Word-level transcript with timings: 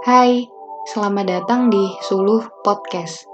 Hai, 0.00 0.48
selamat 0.88 1.28
datang 1.28 1.68
di 1.68 1.84
Suluh 2.00 2.40
Podcast. 2.64 3.28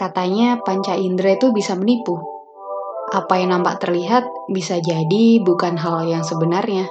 Katanya 0.00 0.56
panca 0.64 0.96
indera 0.96 1.36
itu 1.36 1.52
bisa 1.52 1.76
menipu. 1.76 2.16
Apa 3.12 3.36
yang 3.36 3.52
nampak 3.52 3.84
terlihat 3.84 4.24
bisa 4.48 4.80
jadi 4.80 5.44
bukan 5.44 5.76
hal 5.76 6.08
yang 6.08 6.24
sebenarnya. 6.24 6.88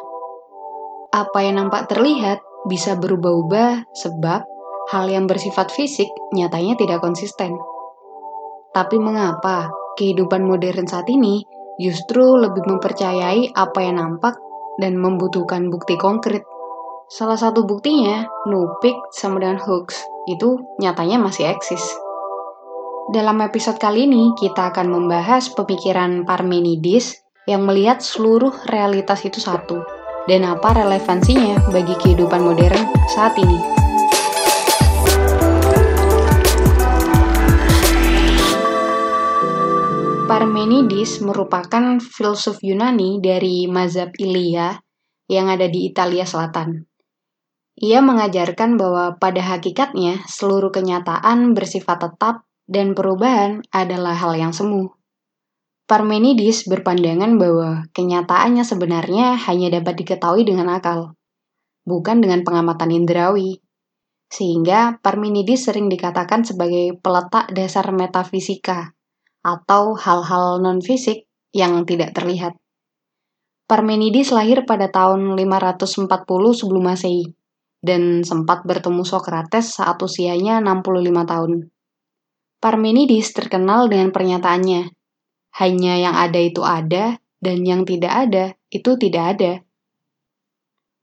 Apa 1.10 1.42
yang 1.42 1.58
nampak 1.58 1.90
terlihat 1.90 2.46
bisa 2.70 2.94
berubah-ubah 2.94 3.90
sebab 3.98 4.46
hal 4.94 5.06
yang 5.10 5.26
bersifat 5.26 5.74
fisik 5.74 6.14
nyatanya 6.30 6.78
tidak 6.78 7.02
konsisten. 7.02 7.58
Tapi 8.78 9.02
mengapa 9.02 9.74
kehidupan 9.98 10.46
modern 10.46 10.86
saat 10.86 11.10
ini 11.10 11.42
justru 11.82 12.38
lebih 12.38 12.62
mempercayai 12.70 13.58
apa 13.58 13.80
yang 13.82 13.98
nampak 13.98 14.38
dan 14.78 15.02
membutuhkan 15.02 15.74
bukti 15.74 15.98
konkret? 15.98 16.53
Salah 17.14 17.38
satu 17.38 17.62
buktinya, 17.70 18.26
Nupik 18.50 18.98
sama 19.14 19.38
dengan 19.38 19.62
hoax 19.62 20.02
itu 20.26 20.58
nyatanya 20.82 21.22
masih 21.22 21.46
eksis. 21.46 21.94
Dalam 23.14 23.38
episode 23.46 23.78
kali 23.78 24.10
ini, 24.10 24.34
kita 24.34 24.74
akan 24.74 24.90
membahas 24.90 25.54
pemikiran 25.54 26.26
Parmenides 26.26 27.22
yang 27.46 27.70
melihat 27.70 28.02
seluruh 28.02 28.50
realitas 28.66 29.22
itu 29.30 29.38
satu, 29.38 29.86
dan 30.26 30.42
apa 30.42 30.74
relevansinya 30.74 31.70
bagi 31.70 31.94
kehidupan 32.02 32.42
modern 32.42 32.82
saat 33.14 33.38
ini. 33.38 33.62
Parmenides 40.26 41.22
merupakan 41.22 42.02
filsuf 42.02 42.58
Yunani 42.66 43.22
dari 43.22 43.70
mazhab 43.70 44.10
Ilia 44.18 44.82
yang 45.30 45.54
ada 45.54 45.70
di 45.70 45.86
Italia 45.86 46.26
Selatan. 46.26 46.93
Ia 47.74 48.06
mengajarkan 48.06 48.78
bahwa 48.78 49.18
pada 49.18 49.42
hakikatnya 49.42 50.22
seluruh 50.30 50.70
kenyataan 50.70 51.58
bersifat 51.58 52.06
tetap 52.06 52.46
dan 52.70 52.94
perubahan 52.94 53.66
adalah 53.74 54.14
hal 54.14 54.38
yang 54.38 54.54
semu. 54.54 54.94
Parmenides 55.90 56.70
berpandangan 56.70 57.34
bahwa 57.42 57.90
kenyataannya 57.98 58.62
sebenarnya 58.62 59.36
hanya 59.50 59.82
dapat 59.82 60.06
diketahui 60.06 60.46
dengan 60.46 60.70
akal, 60.70 61.18
bukan 61.84 62.22
dengan 62.22 62.46
pengamatan 62.46 62.94
indrawi. 62.94 63.58
Sehingga 64.30 65.02
Parmenides 65.02 65.66
sering 65.66 65.90
dikatakan 65.90 66.46
sebagai 66.46 66.98
peletak 67.02 67.52
dasar 67.58 67.90
metafisika 67.90 68.94
atau 69.42 69.98
hal-hal 69.98 70.62
non-fisik 70.62 71.26
yang 71.52 71.84
tidak 71.90 72.14
terlihat. 72.14 72.54
Parmenides 73.66 74.30
lahir 74.30 74.64
pada 74.64 74.94
tahun 74.94 75.36
540 75.36 76.10
sebelum 76.54 76.84
Masehi 76.86 77.34
dan 77.84 78.24
sempat 78.24 78.64
bertemu 78.64 79.04
Socrates 79.04 79.76
saat 79.76 80.00
usianya 80.00 80.64
65 80.64 81.28
tahun. 81.28 81.52
Parmenides 82.64 83.36
terkenal 83.36 83.92
dengan 83.92 84.16
pernyataannya, 84.16 84.88
hanya 85.60 85.94
yang 86.00 86.16
ada 86.16 86.40
itu 86.40 86.64
ada, 86.64 87.20
dan 87.44 87.68
yang 87.68 87.84
tidak 87.84 88.14
ada 88.16 88.56
itu 88.74 88.98
tidak 88.98 89.24
ada. 89.38 89.52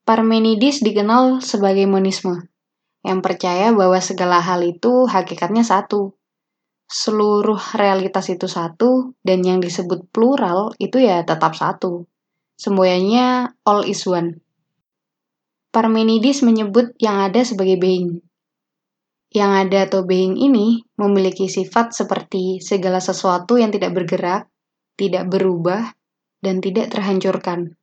Parmenides 0.02 0.82
dikenal 0.82 1.38
sebagai 1.44 1.86
monisme, 1.86 2.50
yang 3.06 3.22
percaya 3.22 3.70
bahwa 3.70 4.00
segala 4.02 4.42
hal 4.42 4.64
itu 4.66 5.06
hakikatnya 5.06 5.62
satu. 5.62 6.18
Seluruh 6.90 7.60
realitas 7.78 8.26
itu 8.32 8.50
satu, 8.50 9.14
dan 9.22 9.46
yang 9.46 9.62
disebut 9.62 10.10
plural 10.10 10.74
itu 10.82 10.98
ya 10.98 11.22
tetap 11.22 11.54
satu. 11.54 12.10
Semuanya 12.58 13.54
all 13.62 13.86
is 13.86 14.02
one. 14.02 14.42
Parmenides 15.70 16.42
menyebut 16.42 16.98
yang 16.98 17.22
ada 17.22 17.46
sebagai 17.46 17.78
being. 17.78 18.18
Yang 19.30 19.50
ada 19.54 19.78
atau 19.86 20.02
being 20.02 20.34
ini 20.34 20.82
memiliki 20.98 21.46
sifat 21.46 21.94
seperti 21.94 22.58
segala 22.58 22.98
sesuatu 22.98 23.54
yang 23.54 23.70
tidak 23.70 23.94
bergerak, 23.94 24.50
tidak 24.98 25.30
berubah, 25.30 25.94
dan 26.42 26.58
tidak 26.58 26.90
terhancurkan. 26.90 27.78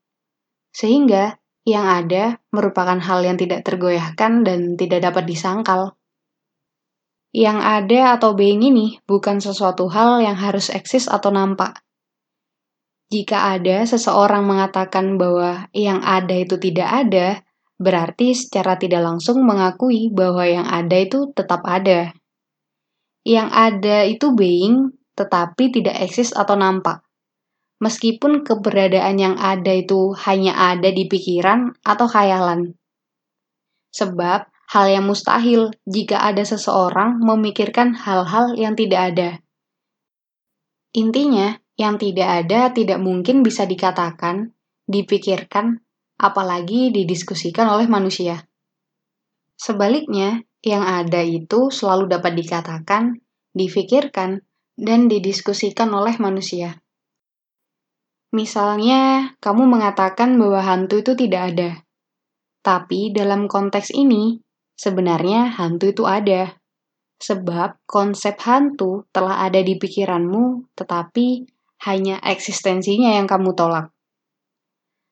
Sehingga 0.75 1.39
yang 1.63 1.87
ada 1.87 2.43
merupakan 2.51 2.99
hal 2.99 3.23
yang 3.23 3.39
tidak 3.39 3.63
tergoyahkan 3.63 4.43
dan 4.43 4.75
tidak 4.75 5.07
dapat 5.07 5.23
disangkal. 5.23 5.95
Yang 7.31 7.59
ada 7.63 8.19
atau 8.19 8.35
being 8.35 8.67
ini 8.67 8.99
bukan 9.07 9.39
sesuatu 9.39 9.87
hal 9.87 10.19
yang 10.19 10.35
harus 10.35 10.67
eksis 10.67 11.07
atau 11.07 11.31
nampak. 11.31 11.79
Jika 13.07 13.55
ada 13.55 13.87
seseorang 13.87 14.43
mengatakan 14.43 15.15
bahwa 15.15 15.71
yang 15.71 16.03
ada 16.03 16.35
itu 16.35 16.59
tidak 16.59 16.91
ada, 16.91 17.46
berarti 17.77 18.33
secara 18.33 18.77
tidak 18.77 19.05
langsung 19.05 19.45
mengakui 19.45 20.09
bahwa 20.09 20.43
yang 20.45 20.65
ada 20.65 20.97
itu 20.97 21.29
tetap 21.33 21.61
ada. 21.65 22.13
Yang 23.21 23.49
ada 23.53 23.97
itu 24.05 24.27
being, 24.33 24.97
tetapi 25.17 25.73
tidak 25.73 25.97
eksis 26.01 26.33
atau 26.33 26.57
nampak. 26.57 27.05
Meskipun 27.77 28.41
keberadaan 28.41 29.21
yang 29.21 29.35
ada 29.37 29.69
itu 29.69 30.17
hanya 30.25 30.73
ada 30.73 30.89
di 30.89 31.05
pikiran 31.05 31.77
atau 31.85 32.09
khayalan. 32.09 32.73
Sebab 33.93 34.49
hal 34.73 34.85
yang 34.89 35.05
mustahil 35.05 35.71
jika 35.85 36.25
ada 36.25 36.41
seseorang 36.41 37.21
memikirkan 37.21 37.93
hal-hal 37.93 38.57
yang 38.57 38.73
tidak 38.73 39.01
ada. 39.13 39.29
Intinya, 40.97 41.53
yang 41.77 42.01
tidak 42.01 42.25
ada 42.25 42.73
tidak 42.73 42.97
mungkin 42.97 43.45
bisa 43.45 43.69
dikatakan, 43.69 44.57
dipikirkan, 44.89 45.85
apalagi 46.17 46.89
didiskusikan 46.89 47.69
oleh 47.69 47.85
manusia. 47.85 48.49
Sebaliknya, 49.57 50.41
yang 50.65 50.83
ada 50.85 51.21
itu 51.21 51.69
selalu 51.69 52.09
dapat 52.09 52.33
dikatakan, 52.33 53.21
difikirkan, 53.53 54.41
dan 54.77 55.09
didiskusikan 55.09 55.89
oleh 55.93 56.17
manusia. 56.21 56.81
Misalnya, 58.33 59.33
kamu 59.41 59.65
mengatakan 59.65 60.37
bahwa 60.37 60.61
hantu 60.61 61.01
itu 61.01 61.17
tidak 61.17 61.41
ada. 61.55 61.71
Tapi 62.61 63.13
dalam 63.15 63.47
konteks 63.47 63.93
ini, 63.95 64.37
sebenarnya 64.77 65.57
hantu 65.57 65.89
itu 65.89 66.03
ada. 66.05 66.53
Sebab 67.17 67.81
konsep 67.89 68.37
hantu 68.45 69.09
telah 69.09 69.41
ada 69.41 69.57
di 69.65 69.73
pikiranmu, 69.73 70.75
tetapi 70.77 71.49
hanya 71.89 72.21
eksistensinya 72.21 73.17
yang 73.17 73.25
kamu 73.25 73.57
tolak 73.57 73.96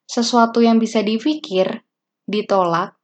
sesuatu 0.06 0.62
yang 0.62 0.78
bisa 0.78 1.02
dipikir, 1.02 1.82
ditolak, 2.24 2.96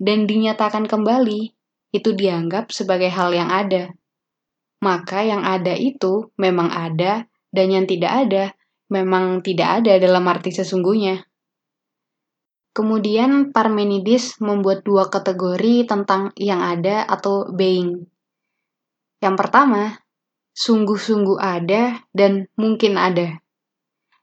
dan 0.00 0.24
dinyatakan 0.24 0.86
kembali, 0.88 1.52
itu 1.94 2.10
dianggap 2.14 2.70
sebagai 2.74 3.10
hal 3.10 3.34
yang 3.34 3.50
ada. 3.50 3.94
Maka 4.82 5.22
yang 5.22 5.42
ada 5.42 5.74
itu 5.74 6.30
memang 6.38 6.70
ada, 6.70 7.26
dan 7.54 7.66
yang 7.70 7.86
tidak 7.86 8.12
ada 8.26 8.44
memang 8.92 9.40
tidak 9.40 9.82
ada 9.82 9.96
dalam 9.96 10.24
arti 10.28 10.52
sesungguhnya. 10.52 11.24
Kemudian 12.74 13.54
Parmenides 13.54 14.42
membuat 14.42 14.82
dua 14.82 15.06
kategori 15.06 15.86
tentang 15.86 16.34
yang 16.34 16.58
ada 16.58 17.06
atau 17.06 17.46
being. 17.54 18.10
Yang 19.22 19.36
pertama, 19.38 20.02
sungguh-sungguh 20.58 21.38
ada 21.38 22.02
dan 22.10 22.50
mungkin 22.58 22.98
ada. 22.98 23.38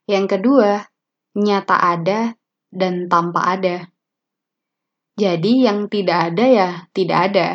Yang 0.03 0.36
kedua, 0.38 0.91
nyata 1.38 1.78
ada 1.80 2.36
dan 2.72 3.08
tanpa 3.08 3.56
ada. 3.56 3.92
Jadi 5.16 5.68
yang 5.68 5.92
tidak 5.92 6.34
ada 6.34 6.46
ya 6.47 6.69
tidak 6.96 7.19
ada. 7.31 7.47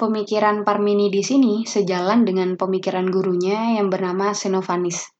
Pemikiran 0.00 0.66
Parmenides 0.66 1.30
ini 1.30 1.62
sejalan 1.62 2.26
dengan 2.26 2.58
pemikiran 2.58 3.06
gurunya 3.06 3.78
yang 3.78 3.86
bernama 3.86 4.34
Xenophanes. 4.34 5.14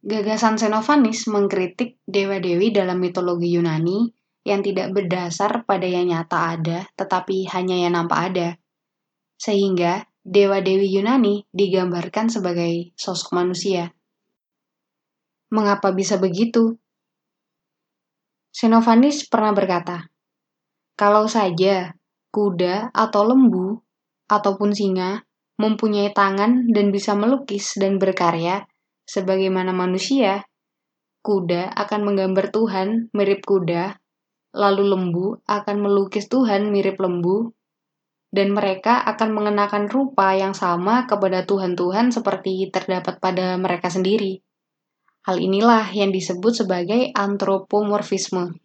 Gagasan 0.00 0.56
Xenophanes 0.56 1.28
mengkritik 1.28 2.00
dewa-dewi 2.08 2.72
dalam 2.72 3.02
mitologi 3.02 3.52
Yunani 3.52 4.08
yang 4.46 4.64
tidak 4.64 4.96
berdasar 4.96 5.66
pada 5.68 5.84
yang 5.84 6.08
nyata 6.08 6.56
ada, 6.56 6.88
tetapi 6.96 7.50
hanya 7.52 7.76
yang 7.76 7.98
nampak 7.98 8.32
ada. 8.32 8.48
Sehingga 9.36 10.08
dewa-dewi 10.24 10.88
Yunani 10.88 11.44
digambarkan 11.52 12.32
sebagai 12.32 12.96
sosok 12.96 13.36
manusia. 13.36 13.92
Mengapa 15.48 15.96
bisa 15.96 16.20
begitu? 16.20 16.76
Xenophanes 18.52 19.24
pernah 19.32 19.56
berkata, 19.56 20.12
kalau 20.92 21.24
saja 21.24 21.96
kuda 22.28 22.92
atau 22.92 23.22
lembu 23.24 23.80
ataupun 24.28 24.76
singa 24.76 25.24
mempunyai 25.56 26.12
tangan 26.12 26.68
dan 26.68 26.92
bisa 26.92 27.16
melukis 27.16 27.80
dan 27.80 27.96
berkarya 27.96 28.68
sebagaimana 29.08 29.72
manusia, 29.72 30.44
kuda 31.24 31.72
akan 31.72 32.00
menggambar 32.04 32.52
Tuhan 32.52 33.08
mirip 33.16 33.40
kuda, 33.48 33.96
lalu 34.52 34.84
lembu 34.84 35.26
akan 35.48 35.76
melukis 35.80 36.28
Tuhan 36.28 36.68
mirip 36.68 37.00
lembu, 37.00 37.56
dan 38.28 38.52
mereka 38.52 39.00
akan 39.08 39.32
mengenakan 39.32 39.88
rupa 39.88 40.36
yang 40.36 40.52
sama 40.52 41.08
kepada 41.08 41.48
Tuhan-Tuhan 41.48 42.12
seperti 42.12 42.68
terdapat 42.68 43.16
pada 43.16 43.56
mereka 43.56 43.88
sendiri. 43.88 44.44
Hal 45.28 45.44
inilah 45.44 45.92
yang 45.92 46.08
disebut 46.08 46.64
sebagai 46.64 47.12
antropomorfisme. 47.12 48.56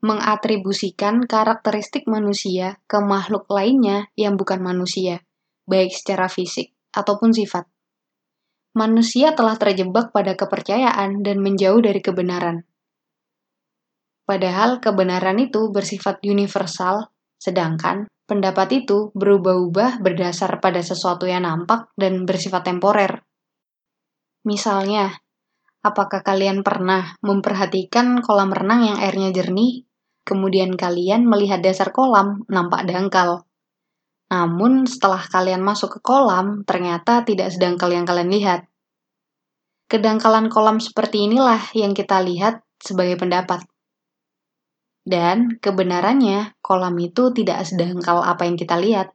mengatribusikan 0.00 1.28
karakteristik 1.28 2.08
manusia 2.08 2.80
ke 2.88 3.04
makhluk 3.04 3.44
lainnya 3.52 4.08
yang 4.16 4.40
bukan 4.40 4.64
manusia, 4.64 5.20
baik 5.68 5.92
secara 5.92 6.24
fisik 6.32 6.72
ataupun 6.96 7.36
sifat. 7.36 7.68
Manusia 8.72 9.36
telah 9.36 9.60
terjebak 9.60 10.08
pada 10.08 10.32
kepercayaan 10.40 11.20
dan 11.20 11.44
menjauh 11.44 11.84
dari 11.84 12.00
kebenaran. 12.00 12.64
Padahal 14.24 14.80
kebenaran 14.80 15.36
itu 15.36 15.68
bersifat 15.68 16.24
universal, 16.24 17.12
sedangkan 17.36 18.08
pendapat 18.24 18.88
itu 18.88 19.12
berubah-ubah 19.12 20.00
berdasar 20.00 20.64
pada 20.64 20.80
sesuatu 20.80 21.28
yang 21.28 21.44
nampak 21.44 21.92
dan 21.92 22.24
bersifat 22.24 22.64
temporer. 22.64 23.20
Misalnya, 24.44 25.20
apakah 25.84 26.24
kalian 26.24 26.64
pernah 26.64 27.16
memperhatikan 27.20 28.24
kolam 28.24 28.52
renang 28.52 28.88
yang 28.88 28.98
airnya 29.00 29.32
jernih 29.32 29.84
Kemudian 30.30 30.76
kalian 30.76 31.24
melihat 31.26 31.58
dasar 31.64 31.90
kolam 31.90 32.44
nampak 32.46 32.86
dangkal. 32.86 33.50
Namun 34.30 34.86
setelah 34.86 35.26
kalian 35.26 35.58
masuk 35.58 35.98
ke 35.98 36.00
kolam, 36.04 36.62
ternyata 36.62 37.26
tidak 37.26 37.50
sedangkal 37.50 37.90
yang 37.90 38.06
kalian 38.06 38.30
lihat. 38.30 38.60
Kedangkalan 39.90 40.46
kolam 40.46 40.78
seperti 40.78 41.26
inilah 41.26 41.58
yang 41.74 41.98
kita 41.98 42.22
lihat 42.22 42.62
sebagai 42.78 43.18
pendapat. 43.18 43.66
Dan 45.02 45.58
kebenarannya, 45.58 46.54
kolam 46.62 46.94
itu 47.02 47.34
tidak 47.34 47.66
sedangkal 47.66 48.22
apa 48.22 48.46
yang 48.46 48.54
kita 48.54 48.78
lihat. 48.78 49.10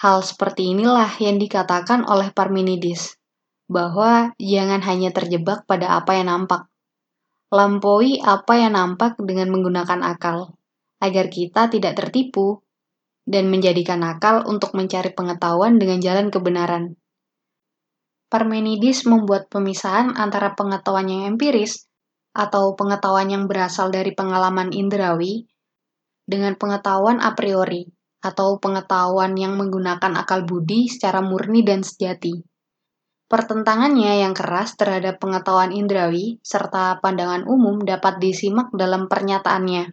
Hal 0.00 0.24
seperti 0.24 0.72
inilah 0.72 1.12
yang 1.20 1.36
dikatakan 1.36 2.08
oleh 2.08 2.32
Parmenides, 2.32 3.20
bahwa 3.66 4.36
jangan 4.36 4.84
hanya 4.84 5.10
terjebak 5.10 5.64
pada 5.64 5.96
apa 5.96 6.20
yang 6.20 6.28
nampak, 6.28 6.68
lampaui 7.48 8.20
apa 8.20 8.60
yang 8.60 8.76
nampak 8.76 9.16
dengan 9.20 9.48
menggunakan 9.54 10.04
akal, 10.04 10.58
agar 11.00 11.26
kita 11.32 11.72
tidak 11.72 11.96
tertipu 11.96 12.64
dan 13.24 13.48
menjadikan 13.48 14.04
akal 14.04 14.44
untuk 14.44 14.76
mencari 14.76 15.12
pengetahuan 15.16 15.80
dengan 15.80 15.98
jalan 16.00 16.28
kebenaran. 16.28 16.96
Parmenides 18.28 19.08
membuat 19.08 19.48
pemisahan 19.48 20.16
antara 20.18 20.52
pengetahuan 20.58 21.08
yang 21.08 21.36
empiris 21.36 21.88
atau 22.34 22.74
pengetahuan 22.74 23.30
yang 23.30 23.44
berasal 23.46 23.94
dari 23.94 24.10
pengalaman 24.10 24.74
indrawi 24.74 25.46
dengan 26.26 26.58
pengetahuan 26.58 27.22
a 27.22 27.32
priori 27.38 27.86
atau 28.24 28.56
pengetahuan 28.56 29.36
yang 29.36 29.54
menggunakan 29.60 30.16
akal 30.16 30.48
budi 30.48 30.88
secara 30.88 31.20
murni 31.20 31.60
dan 31.62 31.84
sejati. 31.84 32.53
Pertentangannya 33.34 34.22
yang 34.22 34.30
keras 34.30 34.78
terhadap 34.78 35.18
pengetahuan 35.18 35.74
indrawi 35.74 36.38
serta 36.46 37.02
pandangan 37.02 37.42
umum 37.50 37.82
dapat 37.82 38.22
disimak 38.22 38.70
dalam 38.70 39.10
pernyataannya. 39.10 39.90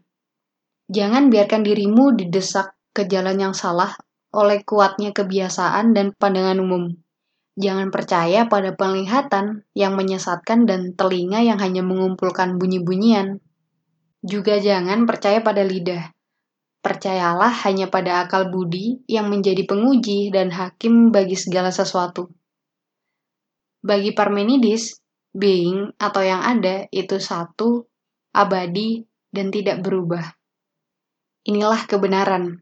Jangan 0.86 1.34
biarkan 1.34 1.66
dirimu 1.66 2.14
didesak 2.14 2.78
ke 2.94 3.10
jalan 3.10 3.42
yang 3.42 3.58
salah 3.58 3.98
oleh 4.30 4.62
kuatnya 4.62 5.10
kebiasaan 5.10 5.90
dan 5.90 6.14
pandangan 6.14 6.62
umum. 6.62 6.94
Jangan 7.58 7.90
percaya 7.90 8.46
pada 8.46 8.78
penglihatan 8.78 9.66
yang 9.74 9.98
menyesatkan 9.98 10.70
dan 10.70 10.94
telinga 10.94 11.42
yang 11.42 11.58
hanya 11.58 11.82
mengumpulkan 11.82 12.62
bunyi-bunyian. 12.62 13.42
Juga 14.22 14.62
jangan 14.62 15.10
percaya 15.10 15.42
pada 15.42 15.66
lidah. 15.66 16.14
Percayalah 16.86 17.50
hanya 17.66 17.90
pada 17.90 18.22
akal 18.22 18.54
budi 18.54 19.02
yang 19.10 19.34
menjadi 19.34 19.66
penguji 19.66 20.30
dan 20.30 20.54
hakim 20.54 21.10
bagi 21.10 21.34
segala 21.34 21.74
sesuatu. 21.74 22.30
Bagi 23.82 24.14
Parmenides, 24.14 25.02
being 25.34 25.90
atau 25.98 26.22
yang 26.22 26.46
ada 26.46 26.86
itu 26.94 27.18
satu, 27.18 27.90
abadi, 28.30 29.02
dan 29.34 29.50
tidak 29.50 29.82
berubah. 29.82 30.38
Inilah 31.50 31.90
kebenaran. 31.90 32.62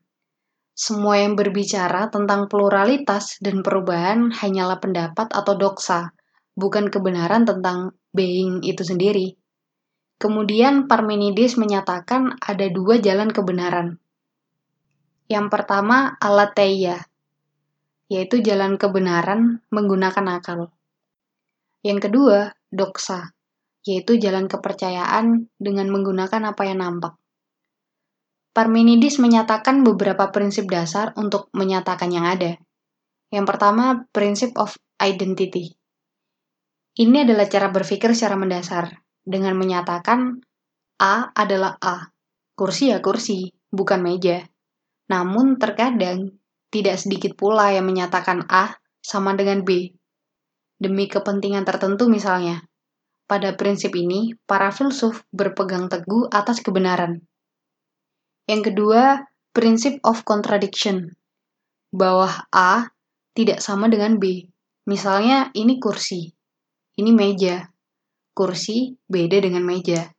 Semua 0.72 1.20
yang 1.20 1.36
berbicara 1.36 2.08
tentang 2.08 2.48
pluralitas 2.48 3.36
dan 3.44 3.60
perubahan 3.60 4.32
hanyalah 4.32 4.80
pendapat 4.80 5.28
atau 5.28 5.60
doksa, 5.60 6.16
bukan 6.56 6.88
kebenaran 6.88 7.44
tentang 7.44 8.00
being 8.16 8.64
itu 8.64 8.88
sendiri. 8.88 9.36
Kemudian 10.16 10.88
Parmenides 10.88 11.60
menyatakan 11.60 12.40
ada 12.40 12.72
dua 12.72 13.04
jalan 13.04 13.28
kebenaran. 13.28 14.00
Yang 15.28 15.48
pertama 15.52 16.16
alateia, 16.24 17.12
yaitu 18.08 18.40
jalan 18.40 18.80
kebenaran 18.80 19.60
menggunakan 19.68 20.40
akal. 20.40 20.72
Yang 21.80 22.10
kedua, 22.12 22.52
doksa, 22.68 23.32
yaitu 23.88 24.20
jalan 24.20 24.52
kepercayaan 24.52 25.48
dengan 25.56 25.88
menggunakan 25.88 26.52
apa 26.52 26.64
yang 26.68 26.84
nampak. 26.84 27.16
Parmenides 28.52 29.22
menyatakan 29.24 29.88
beberapa 29.88 30.34
prinsip 30.36 30.68
dasar 30.68 31.16
untuk 31.16 31.48
menyatakan 31.56 32.12
yang 32.12 32.28
ada. 32.28 32.60
Yang 33.32 33.46
pertama, 33.46 34.04
prinsip 34.12 34.58
of 34.60 34.76
identity. 35.00 35.80
Ini 37.00 37.24
adalah 37.24 37.48
cara 37.48 37.72
berpikir 37.72 38.12
secara 38.12 38.36
mendasar, 38.36 39.00
dengan 39.24 39.56
menyatakan 39.56 40.44
A 41.00 41.32
adalah 41.32 41.80
A, 41.80 42.12
kursi 42.60 42.92
ya 42.92 43.00
kursi, 43.00 43.56
bukan 43.72 44.04
meja. 44.04 44.44
Namun 45.08 45.56
terkadang, 45.56 46.36
tidak 46.68 47.00
sedikit 47.00 47.40
pula 47.40 47.72
yang 47.72 47.88
menyatakan 47.88 48.44
A 48.52 48.76
sama 49.00 49.32
dengan 49.40 49.64
B, 49.64 49.96
demi 50.80 51.12
kepentingan 51.12 51.68
tertentu 51.68 52.08
misalnya. 52.08 52.64
Pada 53.30 53.54
prinsip 53.54 53.94
ini, 53.94 54.34
para 54.50 54.74
filsuf 54.74 55.22
berpegang 55.30 55.86
teguh 55.86 56.32
atas 56.34 56.66
kebenaran. 56.66 57.22
Yang 58.50 58.74
kedua, 58.74 59.30
prinsip 59.54 60.02
of 60.02 60.26
contradiction. 60.26 61.14
Bahwa 61.94 62.50
A 62.50 62.90
tidak 63.38 63.62
sama 63.62 63.86
dengan 63.86 64.18
B. 64.18 64.50
Misalnya 64.90 65.54
ini 65.54 65.78
kursi, 65.78 66.34
ini 66.98 67.14
meja. 67.14 67.70
Kursi 68.34 68.98
beda 69.06 69.38
dengan 69.46 69.62
meja. 69.62 70.10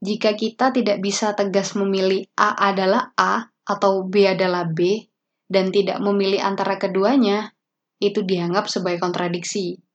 Jika 0.00 0.32
kita 0.32 0.72
tidak 0.72 1.04
bisa 1.04 1.36
tegas 1.36 1.76
memilih 1.76 2.24
A 2.40 2.56
adalah 2.72 3.12
A 3.20 3.52
atau 3.68 4.08
B 4.08 4.24
adalah 4.24 4.64
B, 4.64 5.04
dan 5.50 5.68
tidak 5.68 6.00
memilih 6.00 6.40
antara 6.40 6.80
keduanya, 6.80 7.52
itu 8.00 8.24
dianggap 8.24 8.68
sebagai 8.72 9.04
kontradiksi 9.04 9.85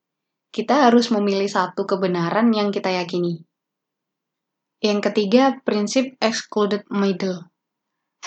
kita 0.51 0.91
harus 0.91 1.07
memilih 1.15 1.47
satu 1.47 1.87
kebenaran 1.87 2.51
yang 2.51 2.75
kita 2.75 2.91
yakini. 2.91 3.47
Yang 4.83 4.99
ketiga, 5.11 5.63
prinsip 5.63 6.19
excluded 6.19 6.83
middle. 6.91 7.47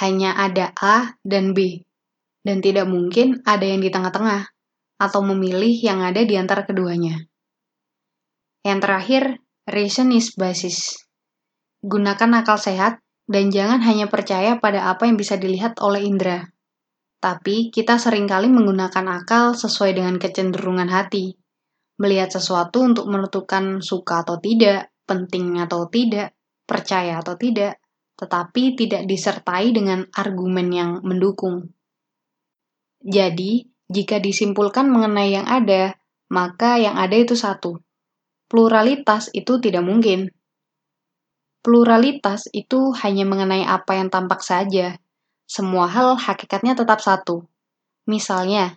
Hanya 0.00 0.32
ada 0.32 0.72
A 0.80 1.20
dan 1.20 1.52
B, 1.52 1.84
dan 2.40 2.64
tidak 2.64 2.88
mungkin 2.88 3.44
ada 3.44 3.68
yang 3.68 3.84
di 3.84 3.92
tengah-tengah, 3.92 4.48
atau 4.96 5.20
memilih 5.20 5.76
yang 5.84 6.00
ada 6.00 6.24
di 6.24 6.34
antara 6.40 6.64
keduanya. 6.64 7.28
Yang 8.64 8.78
terakhir, 8.80 9.22
reason 9.68 10.08
is 10.16 10.32
basis. 10.32 11.04
Gunakan 11.84 12.40
akal 12.40 12.56
sehat, 12.56 13.04
dan 13.28 13.52
jangan 13.52 13.84
hanya 13.84 14.08
percaya 14.08 14.56
pada 14.56 14.88
apa 14.88 15.04
yang 15.04 15.20
bisa 15.20 15.36
dilihat 15.36 15.76
oleh 15.84 16.08
indera. 16.08 16.48
Tapi 17.20 17.68
kita 17.68 18.00
sering 18.00 18.24
kali 18.24 18.48
menggunakan 18.48 19.20
akal 19.20 19.52
sesuai 19.52 19.96
dengan 19.96 20.16
kecenderungan 20.16 20.88
hati, 20.88 21.36
melihat 22.00 22.30
sesuatu 22.34 22.82
untuk 22.82 23.06
menentukan 23.06 23.78
suka 23.78 24.26
atau 24.26 24.42
tidak, 24.42 24.90
penting 25.06 25.60
atau 25.62 25.86
tidak, 25.86 26.34
percaya 26.66 27.20
atau 27.20 27.38
tidak, 27.38 27.78
tetapi 28.18 28.78
tidak 28.78 29.06
disertai 29.06 29.74
dengan 29.74 30.06
argumen 30.14 30.68
yang 30.70 30.90
mendukung. 31.02 31.70
Jadi, 33.04 33.68
jika 33.90 34.16
disimpulkan 34.16 34.88
mengenai 34.88 35.36
yang 35.36 35.44
ada, 35.44 35.98
maka 36.32 36.80
yang 36.80 36.96
ada 36.96 37.14
itu 37.14 37.36
satu. 37.36 37.78
Pluralitas 38.48 39.28
itu 39.36 39.60
tidak 39.60 39.84
mungkin. 39.84 40.32
Pluralitas 41.64 42.48
itu 42.52 42.92
hanya 43.04 43.24
mengenai 43.28 43.64
apa 43.64 43.96
yang 43.96 44.08
tampak 44.08 44.40
saja. 44.40 44.96
Semua 45.44 45.88
hal 45.88 46.16
hakikatnya 46.16 46.76
tetap 46.76 47.00
satu. 47.00 47.44
Misalnya, 48.08 48.76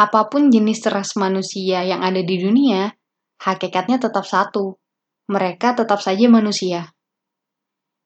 Apa 0.00 0.32
pun 0.32 0.48
jenis 0.48 0.80
ras 0.88 1.12
manusia 1.20 1.84
yang 1.84 2.00
ada 2.00 2.24
di 2.24 2.40
dunia, 2.40 2.88
hakikatnya 3.36 4.00
tetap 4.00 4.24
satu. 4.24 4.80
Mereka 5.28 5.76
tetap 5.76 6.00
saja 6.00 6.24
manusia. 6.24 6.96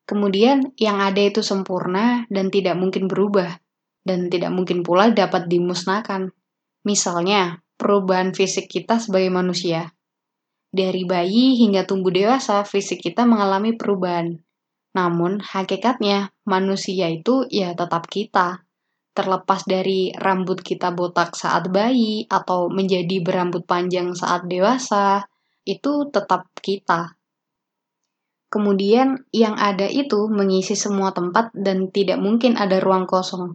Kemudian, 0.03 0.75
yang 0.75 0.99
ada 0.99 1.23
itu 1.23 1.39
sempurna 1.47 2.27
dan 2.27 2.51
tidak 2.51 2.75
mungkin 2.75 3.07
berubah, 3.07 3.63
dan 4.03 4.27
tidak 4.27 4.51
mungkin 4.51 4.83
pula 4.83 5.15
dapat 5.15 5.47
dimusnahkan. 5.47 6.35
Misalnya, 6.83 7.63
perubahan 7.79 8.35
fisik 8.35 8.67
kita 8.67 8.99
sebagai 8.99 9.31
manusia. 9.31 9.95
Dari 10.75 11.07
bayi 11.07 11.63
hingga 11.63 11.87
tumbuh 11.87 12.11
dewasa, 12.11 12.67
fisik 12.67 13.07
kita 13.07 13.23
mengalami 13.23 13.79
perubahan. 13.79 14.35
Namun, 14.99 15.39
hakikatnya 15.39 16.35
manusia 16.43 17.07
itu 17.07 17.47
ya 17.55 17.71
tetap 17.79 18.11
kita 18.11 18.64
terlepas 19.15 19.63
dari 19.63 20.11
rambut 20.11 20.59
kita 20.59 20.91
botak 20.91 21.39
saat 21.39 21.71
bayi 21.71 22.27
atau 22.27 22.67
menjadi 22.67 23.23
berambut 23.23 23.63
panjang 23.63 24.11
saat 24.13 24.51
dewasa, 24.51 25.25
itu 25.63 26.11
tetap 26.11 26.51
kita. 26.59 27.15
Kemudian, 28.51 29.23
yang 29.35 29.55
ada 29.55 29.87
itu 29.87 30.31
mengisi 30.31 30.75
semua 30.75 31.11
tempat 31.11 31.51
dan 31.55 31.91
tidak 31.91 32.19
mungkin 32.19 32.55
ada 32.59 32.79
ruang 32.83 33.07
kosong. 33.07 33.55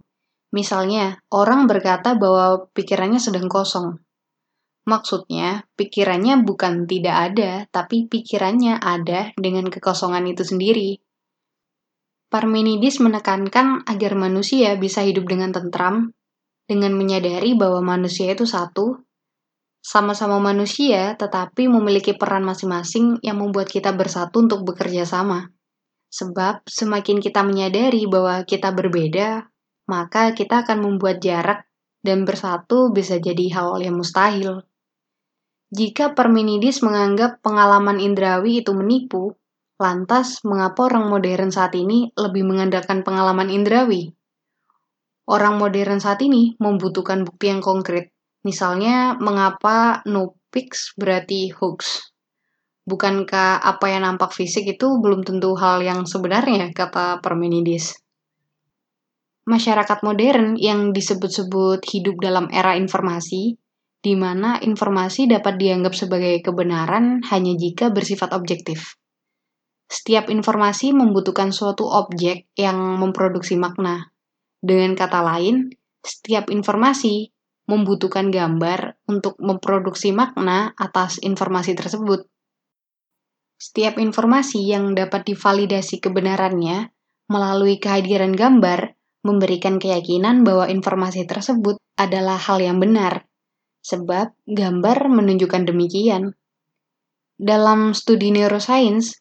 Misalnya, 0.51 1.21
orang 1.29 1.69
berkata 1.69 2.17
bahwa 2.17 2.67
pikirannya 2.73 3.21
sedang 3.21 3.47
kosong. 3.47 3.99
Maksudnya, 4.89 5.69
pikirannya 5.77 6.41
bukan 6.41 6.89
tidak 6.89 7.15
ada, 7.31 7.51
tapi 7.69 8.09
pikirannya 8.09 8.81
ada 8.81 9.31
dengan 9.37 9.69
kekosongan 9.69 10.25
itu 10.25 10.41
sendiri. 10.41 10.97
Parmenides 12.29 13.01
menekankan 13.01 13.89
agar 13.89 14.13
manusia 14.13 14.77
bisa 14.77 15.01
hidup 15.01 15.25
dengan 15.25 15.49
tentram, 15.49 16.13
dengan 16.69 16.93
menyadari 16.93 17.57
bahwa 17.57 17.81
manusia 17.81 18.37
itu 18.37 18.45
satu, 18.45 19.01
sama-sama 19.81 20.37
manusia, 20.37 21.17
tetapi 21.17 21.65
memiliki 21.65 22.13
peran 22.13 22.45
masing-masing 22.45 23.17
yang 23.25 23.41
membuat 23.41 23.73
kita 23.73 23.89
bersatu 23.97 24.45
untuk 24.45 24.61
bekerja 24.61 25.09
sama. 25.09 25.49
Sebab 26.13 26.69
semakin 26.69 27.17
kita 27.17 27.41
menyadari 27.41 28.05
bahwa 28.05 28.45
kita 28.45 28.77
berbeda, 28.77 29.49
maka 29.89 30.37
kita 30.37 30.61
akan 30.67 30.85
membuat 30.85 31.23
jarak 31.23 31.65
dan 32.05 32.29
bersatu 32.29 32.93
bisa 32.93 33.17
jadi 33.17 33.49
hal 33.57 33.81
yang 33.81 33.97
mustahil. 33.97 34.61
Jika 35.73 36.13
Parmenides 36.13 36.85
menganggap 36.85 37.41
pengalaman 37.41 37.97
indrawi 37.97 38.61
itu 38.61 38.73
menipu, 38.77 39.38
lantas 39.79 40.43
mengapa 40.43 40.91
orang 40.91 41.07
modern 41.07 41.49
saat 41.49 41.73
ini 41.73 42.11
lebih 42.19 42.43
mengandalkan 42.43 43.01
pengalaman 43.01 43.47
indrawi? 43.47 44.11
Orang 45.25 45.57
modern 45.57 46.03
saat 46.03 46.19
ini 46.21 46.59
membutuhkan 46.59 47.23
bukti 47.23 47.47
yang 47.47 47.63
konkret, 47.63 48.11
Misalnya, 48.39 49.19
mengapa 49.19 49.99
no 50.07 50.39
pics 50.47 50.95
berarti 50.95 51.51
hoax? 51.51 52.07
Bukankah 52.87 53.59
apa 53.59 53.85
yang 53.91 54.07
nampak 54.07 54.31
fisik 54.31 54.63
itu 54.63 54.87
belum 55.03 55.27
tentu 55.27 55.59
hal 55.59 55.83
yang 55.83 56.07
sebenarnya, 56.07 56.71
kata 56.71 57.19
Parmenides. 57.19 57.99
Masyarakat 59.43 59.99
modern 60.07 60.55
yang 60.55 60.95
disebut-sebut 60.95 61.83
hidup 61.83 62.15
dalam 62.23 62.47
era 62.47 62.79
informasi, 62.79 63.59
di 63.99 64.13
mana 64.15 64.63
informasi 64.63 65.27
dapat 65.27 65.59
dianggap 65.59 65.91
sebagai 65.91 66.39
kebenaran 66.39 67.19
hanya 67.27 67.53
jika 67.59 67.91
bersifat 67.91 68.31
objektif. 68.31 68.95
Setiap 69.89 70.29
informasi 70.29 70.93
membutuhkan 70.93 71.49
suatu 71.49 71.89
objek 71.89 72.45
yang 72.53 72.77
memproduksi 73.01 73.57
makna. 73.57 74.13
Dengan 74.61 74.93
kata 74.93 75.25
lain, 75.25 75.73
setiap 76.05 76.53
informasi 76.53 77.33
membutuhkan 77.65 78.29
gambar 78.29 79.01
untuk 79.09 79.33
memproduksi 79.41 80.13
makna 80.13 80.77
atas 80.77 81.17
informasi 81.25 81.73
tersebut. 81.73 82.29
Setiap 83.57 83.97
informasi 83.97 84.61
yang 84.61 84.93
dapat 84.93 85.25
divalidasi 85.25 85.97
kebenarannya 85.99 86.93
melalui 87.27 87.81
kehadiran 87.81 88.33
gambar 88.33 88.93
memberikan 89.25 89.77
keyakinan 89.77 90.47
bahwa 90.47 90.69
informasi 90.71 91.27
tersebut 91.27 91.75
adalah 91.99 92.39
hal 92.39 92.63
yang 92.63 92.79
benar, 92.79 93.27
sebab 93.83 94.31
gambar 94.47 95.11
menunjukkan 95.11 95.67
demikian. 95.67 96.39
Dalam 97.35 97.91
studi 97.91 98.31
neuroscience, 98.31 99.18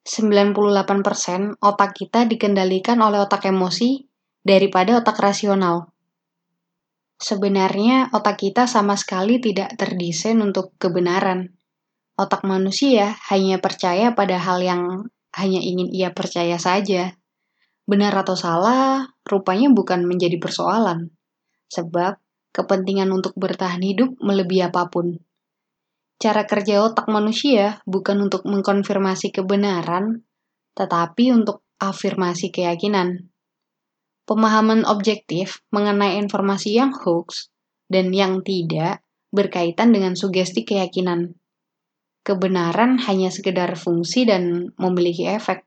98% 0.00 1.60
otak 1.60 1.90
kita 1.92 2.24
dikendalikan 2.24 2.96
oleh 3.04 3.20
otak 3.20 3.48
emosi 3.48 4.08
daripada 4.40 4.96
otak 4.96 5.20
rasional. 5.20 5.92
Sebenarnya 7.20 8.08
otak 8.16 8.40
kita 8.40 8.64
sama 8.64 8.96
sekali 8.96 9.44
tidak 9.44 9.76
terdesain 9.76 10.40
untuk 10.40 10.72
kebenaran. 10.80 11.52
Otak 12.16 12.48
manusia 12.48 13.20
hanya 13.28 13.60
percaya 13.60 14.16
pada 14.16 14.40
hal 14.40 14.64
yang 14.64 15.04
hanya 15.36 15.60
ingin 15.60 15.92
ia 15.92 16.16
percaya 16.16 16.56
saja. 16.56 17.12
Benar 17.84 18.24
atau 18.24 18.34
salah, 18.40 19.04
rupanya 19.28 19.68
bukan 19.68 20.08
menjadi 20.08 20.40
persoalan. 20.40 21.12
Sebab 21.68 22.16
kepentingan 22.56 23.12
untuk 23.12 23.36
bertahan 23.36 23.84
hidup 23.84 24.16
melebihi 24.18 24.72
apa 24.72 24.88
pun. 24.88 25.20
Cara 26.20 26.44
kerja 26.44 26.84
otak 26.84 27.08
manusia 27.08 27.80
bukan 27.88 28.28
untuk 28.28 28.44
mengkonfirmasi 28.44 29.32
kebenaran, 29.32 30.20
tetapi 30.76 31.32
untuk 31.32 31.64
afirmasi 31.80 32.52
keyakinan 32.52 33.30
pemahaman 34.30 34.86
objektif 34.86 35.58
mengenai 35.74 36.22
informasi 36.22 36.78
yang 36.78 36.94
hoax 36.94 37.50
dan 37.90 38.14
yang 38.14 38.46
tidak 38.46 39.02
berkaitan 39.34 39.90
dengan 39.90 40.14
sugesti 40.14 40.62
keyakinan. 40.62 41.34
Kebenaran 42.22 43.02
hanya 43.10 43.34
sekedar 43.34 43.74
fungsi 43.74 44.22
dan 44.22 44.70
memiliki 44.78 45.26
efek. 45.26 45.66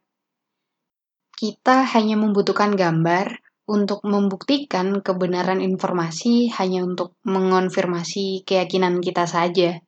Kita 1.36 1.84
hanya 1.92 2.16
membutuhkan 2.16 2.80
gambar 2.80 3.36
untuk 3.68 4.00
membuktikan 4.08 5.04
kebenaran 5.04 5.60
informasi 5.60 6.48
hanya 6.56 6.88
untuk 6.88 7.20
mengonfirmasi 7.28 8.48
keyakinan 8.48 9.04
kita 9.04 9.28
saja. 9.28 9.84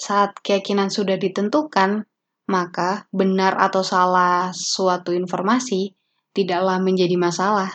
Saat 0.00 0.40
keyakinan 0.40 0.88
sudah 0.88 1.20
ditentukan, 1.20 2.08
maka 2.48 3.04
benar 3.12 3.60
atau 3.60 3.84
salah 3.84 4.48
suatu 4.56 5.12
informasi 5.12 5.92
tidaklah 6.32 6.80
menjadi 6.80 7.20
masalah 7.20 7.68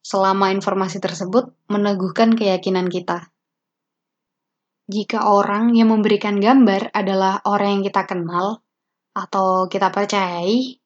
selama 0.00 0.54
informasi 0.54 1.02
tersebut 1.02 1.50
meneguhkan 1.66 2.38
keyakinan 2.38 2.86
kita. 2.86 3.34
Jika 4.86 5.26
orang 5.26 5.74
yang 5.74 5.90
memberikan 5.90 6.38
gambar 6.38 6.94
adalah 6.94 7.42
orang 7.42 7.78
yang 7.78 7.84
kita 7.90 8.06
kenal 8.06 8.62
atau 9.10 9.66
kita 9.66 9.90
percayai, 9.90 10.80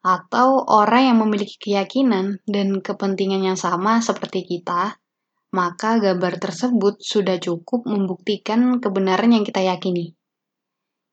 atau 0.00 0.64
orang 0.64 1.12
yang 1.12 1.18
memiliki 1.20 1.60
keyakinan 1.60 2.40
dan 2.48 2.80
kepentingan 2.80 3.44
yang 3.44 3.58
sama 3.58 4.00
seperti 4.00 4.48
kita, 4.48 4.99
maka 5.50 5.98
gambar 5.98 6.38
tersebut 6.38 7.02
sudah 7.02 7.42
cukup 7.42 7.82
membuktikan 7.86 8.78
kebenaran 8.78 9.34
yang 9.34 9.42
kita 9.42 9.66
yakini. 9.66 10.14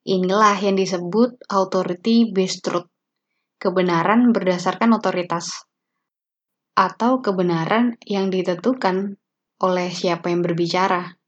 Inilah 0.06 0.56
yang 0.62 0.78
disebut 0.78 1.42
authority 1.50 2.30
based 2.30 2.62
truth, 2.62 2.86
kebenaran 3.58 4.30
berdasarkan 4.30 4.94
otoritas 4.94 5.68
atau 6.78 7.18
kebenaran 7.18 7.98
yang 8.06 8.30
ditentukan 8.30 9.18
oleh 9.58 9.90
siapa 9.90 10.30
yang 10.30 10.46
berbicara. 10.46 11.18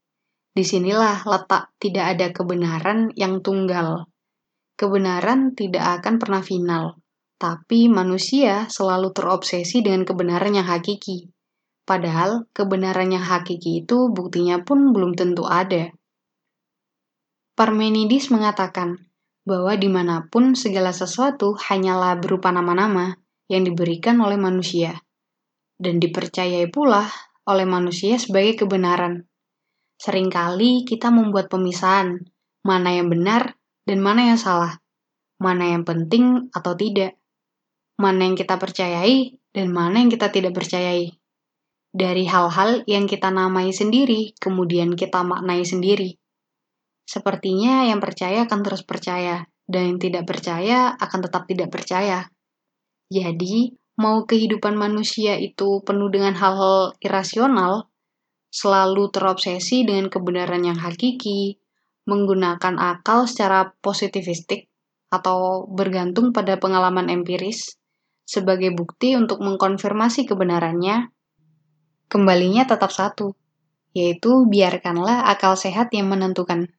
Di 0.55 0.63
sinilah 0.63 1.27
letak 1.27 1.75
tidak 1.83 2.15
ada 2.15 2.27
kebenaran 2.31 3.11
yang 3.19 3.43
tunggal. 3.43 4.07
Kebenaran 4.79 5.59
tidak 5.59 6.01
akan 6.01 6.23
pernah 6.23 6.43
final, 6.47 7.03
tapi 7.37 7.91
manusia 7.91 8.71
selalu 8.71 9.11
terobsesi 9.11 9.83
dengan 9.83 10.07
kebenaran 10.07 10.55
yang 10.55 10.71
hakiki. 10.71 11.27
Padahal 11.91 12.47
kebenaran 12.55 13.11
yang 13.11 13.27
hakiki 13.27 13.83
itu 13.83 14.15
buktinya 14.15 14.63
pun 14.63 14.95
belum 14.95 15.19
tentu 15.19 15.43
ada. 15.51 15.91
Parmenides 17.59 18.31
mengatakan 18.31 19.11
bahwa 19.43 19.75
di 19.75 19.91
mana 19.91 20.31
pun 20.31 20.55
segala 20.55 20.95
sesuatu 20.95 21.59
hanyalah 21.59 22.15
berupa 22.23 22.55
nama-nama 22.55 23.19
yang 23.51 23.67
diberikan 23.67 24.23
oleh 24.23 24.39
manusia 24.39 25.03
dan 25.83 25.99
dipercayai 25.99 26.71
pula 26.71 27.11
oleh 27.51 27.67
manusia 27.67 28.23
sebagai 28.23 28.63
kebenaran. 28.63 29.27
Seringkali 29.99 30.87
kita 30.87 31.11
membuat 31.11 31.51
pemisahan, 31.51 32.23
mana 32.63 32.95
yang 32.95 33.11
benar 33.11 33.59
dan 33.83 33.99
mana 33.99 34.31
yang 34.31 34.39
salah, 34.39 34.79
mana 35.43 35.75
yang 35.75 35.83
penting 35.83 36.55
atau 36.55 36.79
tidak, 36.79 37.19
mana 37.99 38.31
yang 38.31 38.39
kita 38.39 38.63
percayai 38.63 39.35
dan 39.51 39.75
mana 39.75 40.07
yang 40.07 40.09
kita 40.15 40.31
tidak 40.31 40.55
percayai. 40.55 41.20
Dari 41.91 42.23
hal-hal 42.23 42.87
yang 42.87 43.11
kita 43.11 43.35
namai 43.35 43.75
sendiri, 43.75 44.39
kemudian 44.39 44.95
kita 44.95 45.27
maknai 45.27 45.67
sendiri. 45.67 46.15
Sepertinya 47.03 47.83
yang 47.91 47.99
percaya 47.99 48.47
akan 48.47 48.61
terus 48.63 48.87
percaya, 48.87 49.43
dan 49.67 49.95
yang 49.95 49.99
tidak 49.99 50.23
percaya 50.31 50.95
akan 50.95 51.21
tetap 51.27 51.51
tidak 51.51 51.69
percaya. 51.75 52.31
Jadi, 53.11 53.75
mau 53.99 54.23
kehidupan 54.23 54.79
manusia 54.79 55.35
itu 55.35 55.83
penuh 55.83 56.07
dengan 56.15 56.39
hal-hal 56.39 56.95
irasional, 57.03 57.91
selalu 58.55 59.11
terobsesi 59.11 59.83
dengan 59.83 60.07
kebenaran 60.07 60.63
yang 60.63 60.79
hakiki, 60.79 61.59
menggunakan 62.07 62.79
akal 62.79 63.27
secara 63.27 63.75
positivistik, 63.83 64.71
atau 65.11 65.67
bergantung 65.67 66.31
pada 66.31 66.55
pengalaman 66.55 67.11
empiris 67.11 67.75
sebagai 68.23 68.71
bukti 68.71 69.19
untuk 69.19 69.43
mengkonfirmasi 69.43 70.31
kebenarannya, 70.31 71.11
kembalinya 72.11 72.67
tetap 72.67 72.91
satu, 72.91 73.39
yaitu 73.95 74.45
biarkanlah 74.51 75.31
akal 75.31 75.55
sehat 75.55 75.95
yang 75.95 76.11
menentukan. 76.11 76.75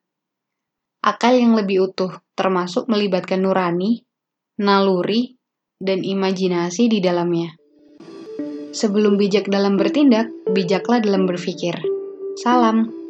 Akal 1.02 1.40
yang 1.40 1.58
lebih 1.58 1.90
utuh, 1.90 2.22
termasuk 2.38 2.86
melibatkan 2.92 3.42
nurani, 3.42 4.06
naluri, 4.62 5.40
dan 5.82 6.06
imajinasi 6.06 6.92
di 6.92 7.02
dalamnya. 7.02 7.58
Sebelum 8.72 9.18
bijak 9.18 9.50
dalam 9.50 9.82
bertindak, 9.82 10.30
bijaklah 10.54 11.02
dalam 11.02 11.26
berpikir. 11.26 11.74
Salam. 12.38 13.01